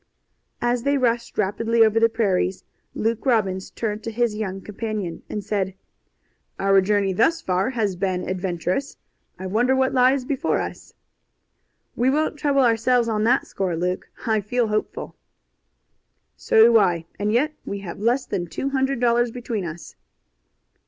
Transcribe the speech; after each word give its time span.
As 0.63 0.81
they 0.81 0.97
rushed 0.97 1.37
rapidly 1.37 1.85
over 1.85 1.99
the 1.99 2.09
prairies, 2.09 2.63
Luke 2.95 3.23
Robbins 3.23 3.69
turned 3.69 4.01
to 4.03 4.09
his 4.09 4.33
young 4.35 4.59
companion 4.59 5.21
and 5.29 5.43
said: 5.43 5.75
"Our 6.57 6.81
journey 6.81 7.13
thus 7.13 7.39
far 7.39 7.69
has 7.69 7.95
been 7.95 8.27
adventurous. 8.27 8.97
I 9.37 9.45
wonder 9.45 9.75
what 9.75 9.93
lies 9.93 10.25
before 10.25 10.57
us." 10.57 10.95
"We 11.95 12.09
won't 12.09 12.35
trouble 12.39 12.61
ourselves 12.63 13.07
on 13.07 13.25
that 13.25 13.45
score, 13.45 13.75
Luke. 13.75 14.09
I 14.25 14.41
feel 14.41 14.69
hopeful." 14.69 15.13
"So 16.35 16.57
do 16.65 16.79
I, 16.79 17.05
and 17.19 17.31
yet 17.31 17.53
we 17.63 17.77
have 17.81 17.99
less 17.99 18.25
than 18.25 18.47
two 18.47 18.71
hundred 18.71 18.99
dollars 18.99 19.29
between 19.29 19.65
us." 19.65 19.95